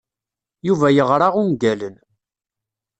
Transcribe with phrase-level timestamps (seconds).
[0.67, 1.95] Yuba yeɣra ungalen.